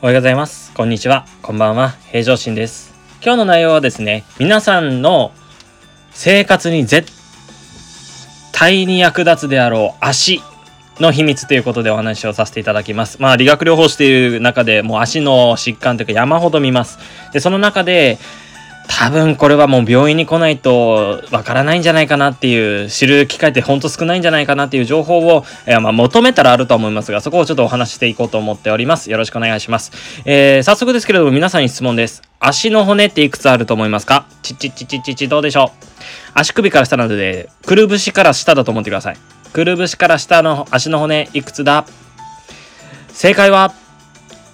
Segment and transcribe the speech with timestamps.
[0.00, 0.72] おはようございます。
[0.74, 1.26] こんにちは。
[1.42, 1.96] こんばんは。
[2.12, 2.94] 平常心です。
[3.20, 5.32] 今日の内容はですね、皆さんの
[6.12, 7.10] 生活に絶
[8.52, 10.40] 対に役立つであろう足
[11.00, 13.20] の秘密ということでお話をさせていただきます。
[13.20, 17.00] まあ理学療法士という中でもう足の疾患というか山ほど見ます。
[17.32, 18.18] で、その中で
[18.90, 29.10] 多分これはもう病院に来ないとわからないんじゃないかなっていう知る機会ってほんと少ないんじゃないかなっていう情報を、えーまあ、求めたらあると思いますがそこをちょっとお話していこうと思っております。
[29.10, 29.92] よろしくお願いします、
[30.24, 32.22] えー、早速ですけれども皆さんに質問です。
[32.40, 34.26] 足の骨っていくつあると思いますか？
[34.42, 35.84] ちちちちちちどうでしょう？
[36.34, 39.16] 足首から下なのでくるぶしから下だと思ってください。
[39.52, 41.84] くるぶしから下の足の骨いくつだ？
[43.08, 43.74] 正解は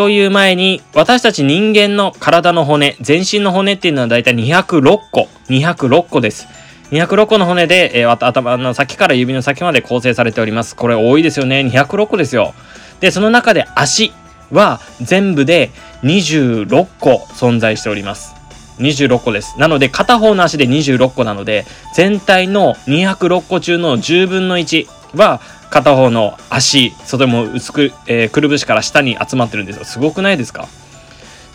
[0.00, 5.28] という前に私たち人間の体の骨全身の骨っていうのはだいたい206個。
[5.50, 6.48] 206個です。
[6.90, 10.74] 206個の骨で、えー、頭の先から指の先まで構成されております。
[10.74, 11.60] これ多いですよね。
[11.70, 12.54] 206個ですよ。
[13.00, 14.14] でその中で足
[14.50, 15.68] は全部で
[16.02, 18.34] 26個存在しております。
[18.78, 19.58] 26個です。
[19.58, 29.84] なので片方の足で26個なので全体の206個中の10分の1は片方の足それも薄く、えー、くるぶしから下に集まってるんですよ。
[29.84, 30.68] すごくないですか？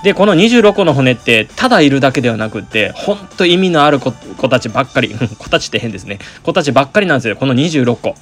[0.04, 5.10] でこの26個の骨ってただいるだけではなくってほんと意味のある子子たちばっかり。
[5.38, 6.20] 子たちって変ですね。
[6.44, 8.16] 子たちばっかりなんですよこの26個。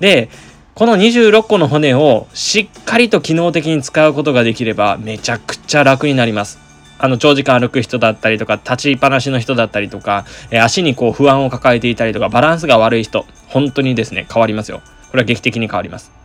[0.00, 0.28] で
[0.74, 6.58] この26個の骨をしっかりと機能的に使うことができればめちゃくちゃ楽になります。
[6.98, 14.82] あの長時間歩く人だったりとか立ちっぱなしの人だったりとか、え、足にこう不安を抱えていたりとかバランスが悪い人本当にですね変わりますよ。
[15.10, 16.20] これは劇的に変わります。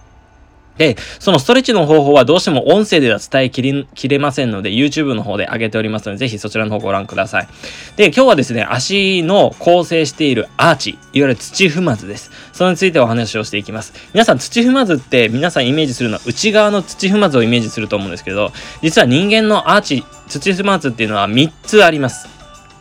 [0.78, 7.47] で、そのストレッチの方法はどうしても音声では伝えきりきれませんので、YouTube の方で上げておりますので、ぜひそちらの方ご覧ください。
[7.95, 12.30] で、今日はですね、足の構成しているアーチ、いわゆる土踏まずです。
[12.52, 13.94] それについてお話をしていきます。
[14.13, 22.28] 皆さん、土踏まずって皆さんイメージするのは内側の土踏まずをイメージすると思うんですけど、実は人間のアーチ、土踏まずっていうのは3つあります。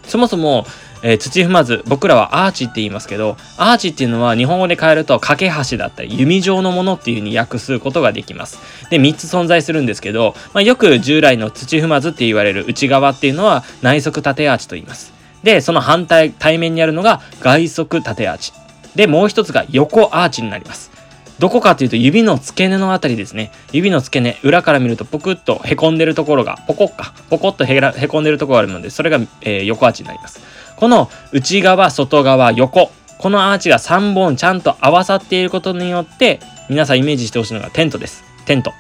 [0.02, 0.66] そもそも、
[1.06, 8.58] えー、土踏まず僕らはアーチって言いますけどアーチっていうのは日本語で変えると架け橋だったり弓状のものっていう風に訳すことができます。
[8.88, 15.12] で3つ存在するんですけど、まあ、よく従来の土踏まずって言われる内側っていうのは内側縦アーチと言います。
[15.42, 18.52] でその反対対面にあるのが外側縦アーチ。
[18.96, 20.90] でもう一つが横アーチになります。
[21.38, 23.50] どこかというと指の付け根のあたりですね。
[23.72, 30.40] 指の付け根、裏から見るとポクッとへこんでるところが、ポコッか、ポコッとへらへこんでるところがあるので、それが、えー、横アーチになります。
[30.76, 38.24] この内側、外側、横、このアーチが3本ちゃんと合わさっていることによって、皆さんイメージしてほしいのがテントです。
[38.46, 38.72] テント。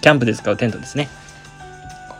[0.00, 1.08] キャンプで使うテントですね。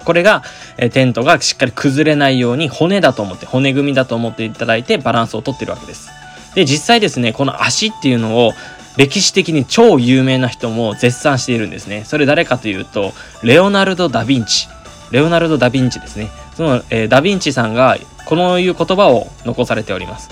[0.04, 0.42] これが、
[0.78, 6.08] えテントがしっかり崩れないように骨だと思って、骨組みだと思っていただいてバランスをとってるわけです。
[6.54, 8.52] で、実際ですね、この足っていうのを
[8.96, 12.04] 歴史的に超有名な人も絶賛しているんですね。
[12.04, 13.12] それ誰かというと、
[13.42, 14.68] レオナルド・ダ・ヴィンチ。
[15.10, 16.30] レオナルド・ダ・ヴィンチですね。
[16.56, 17.96] その、えー、ダ・ヴィンチさんが
[18.28, 20.28] このいう言葉を残されております。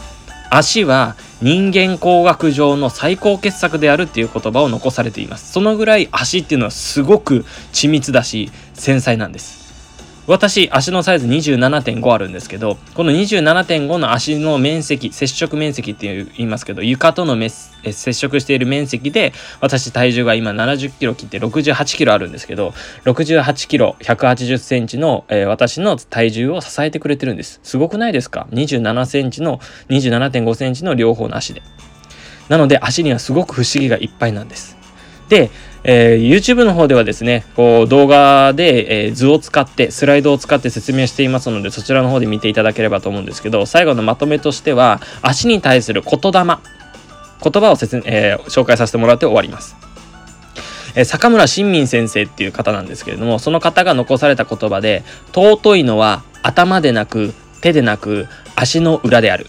[0.50, 5.50] 足は人間工学上の最高傑作であるっていう言葉を残されています。
[5.50, 9.65] そのぐらい足っていうのはすごく緻密だし繊細なんです。
[10.26, 27.60] 私、足のサイズ27.5あるんですけど、この27.5の足の面積、接触面積って言いますけど、床との接触している面積で、私体重が今70キロ切って68キロあるんですけど、68キロ、180センチの、えー、私の体重を支えてくれてるんです。
[27.62, 29.58] すごくないですか ?27 センチの、
[29.88, 31.62] 27.5センチの両方の足で。
[32.48, 34.76] なので足にはすごく不思議がいっぱいなんです。
[35.28, 35.50] で、
[35.84, 46.44] えー、YouTube の方ではですね、こう動画で、えー、図を使って、スライドを使って説明していますので、そちらの方で見ていただければと思うんですけど、最後のまとめとしては、足に対する言霊、
[47.42, 49.76] 言葉を説、えー、紹介させてもらって終わります。
[50.96, 55.04] え坂村新民先生っていう方なんですけれども、その方が残された言葉で、
[55.34, 58.26] 尊いのは頭でなく、手でなく、
[58.56, 59.46] 足の裏である。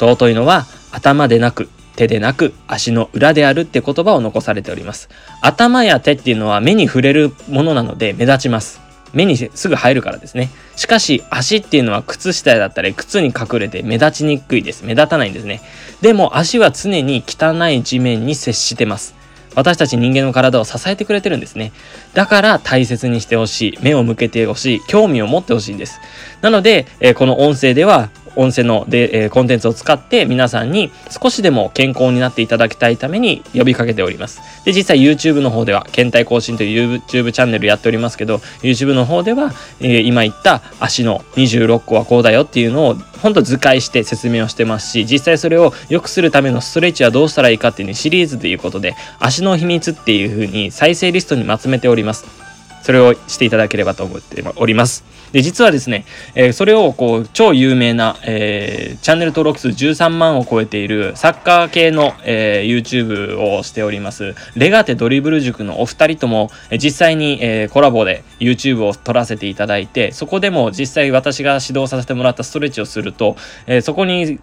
[0.00, 1.68] 尊いのは頭でなく、
[2.00, 5.10] 手でなく足の裏であるって言葉を残されております。
[5.42, 8.80] 頭や手っていうのは目に触れるものなので目立ちます。
[9.12, 10.48] 目にすぐ入るからですね。
[10.76, 14.86] しかし足っていうのは靴下だったり靴に隠れて目立ちにくいです。
[14.86, 15.60] 目立たないんですね。
[16.00, 19.14] でも足は常に汚い地面に接してます。
[19.54, 21.72] 私たち人間の体を支えてくれてるんですね。
[22.14, 23.78] だから大切にしてほしい。
[23.82, 24.80] 目を向けてほしい。
[24.86, 26.00] 興味を持ってほしいんです。
[26.40, 34.40] なので、えー、この音声では音声ので、えー、コンテンツを使って皆さんに少しでも健康になっていただきたいために呼びかけております。
[34.64, 52.49] で、実際 YouTube の方では、検体更新という YouTube チャンネルやっておりますけど、YouTube の方では、えー、今言った足の26個はこうだよっていうのをほんと図解して説明をしてますし、実際それを良くするためのストレッチはどうしたらいいかっていう、ね、シリーズということで、足の秘密っていう風に再生リストにまとめております。
[52.82, 55.04] それをしていただければと思っております。
[55.32, 56.04] で、実はですね、
[56.34, 73.36] えー、それをこう、超有名な、えー、チャンネル登録数13万を超えているサッカー系の、えー、YouTube をしております、レガテドリブル塾のお二人とも、え実際に、えコラボで YouTube を撮らせていただいて、そこでも実際私が指導させてもらったストレッチをすると、
[73.66, 74.40] えそこに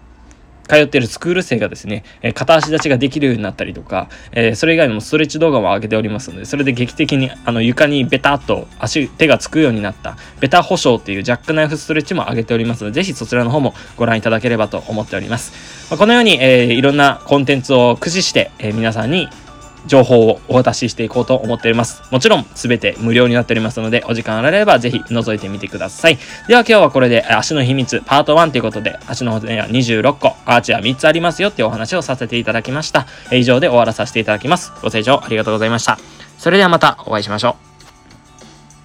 [0.67, 15.87] 通ってるスクール生がですね、え片足立ちができるようになったりとか、えー、それ以外にもストレッチ動画も上げておりますので、それで劇的にあの床にベタっと足、手がつくようになった、ベタ保証っていうジャックナイフストレッチも上げておりますので、ぜひそちらの方もご覧いただければと思っております。
[15.89, 19.29] まあ、このように、えー、いろんなコンテンツを駆使して、えー、皆さんに
[19.87, 22.03] 情報をお渡ししていこうと思っております。
[22.11, 26.17] もちろん、すべて無料になっておりますので、お時間あればぜひ覗いてみてください。
[26.47, 33.07] では今日はこれで足の秘密パート1ということで、足の骨は26個、アーチは3つありますよっていうお話をさせていただきました。
[33.31, 34.71] 以上で終わらさせていただきます。
[34.81, 35.97] ご清聴ありがとうございました。
[36.37, 37.66] それではまたお会いしましょう。